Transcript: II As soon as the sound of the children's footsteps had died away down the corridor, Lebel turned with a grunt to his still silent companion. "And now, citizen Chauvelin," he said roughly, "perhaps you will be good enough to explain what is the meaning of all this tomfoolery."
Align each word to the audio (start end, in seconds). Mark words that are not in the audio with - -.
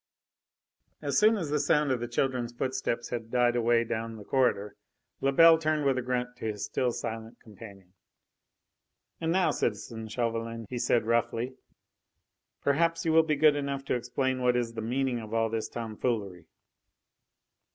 II 1.03 1.09
As 1.09 1.19
soon 1.19 1.37
as 1.37 1.51
the 1.51 1.59
sound 1.59 1.91
of 1.91 1.99
the 1.99 2.07
children's 2.07 2.51
footsteps 2.51 3.09
had 3.09 3.29
died 3.29 3.55
away 3.55 3.83
down 3.83 4.15
the 4.15 4.23
corridor, 4.23 4.75
Lebel 5.19 5.59
turned 5.59 5.85
with 5.85 5.95
a 5.95 6.01
grunt 6.01 6.35
to 6.37 6.45
his 6.45 6.65
still 6.65 6.91
silent 6.91 7.39
companion. 7.39 7.93
"And 9.19 9.31
now, 9.31 9.51
citizen 9.51 10.07
Chauvelin," 10.07 10.65
he 10.71 10.79
said 10.79 11.05
roughly, 11.05 11.53
"perhaps 12.63 13.05
you 13.05 13.13
will 13.13 13.21
be 13.21 13.35
good 13.35 13.55
enough 13.55 13.85
to 13.85 13.93
explain 13.93 14.41
what 14.41 14.55
is 14.57 14.73
the 14.73 14.81
meaning 14.81 15.19
of 15.19 15.35
all 15.35 15.51
this 15.51 15.69
tomfoolery." 15.69 16.47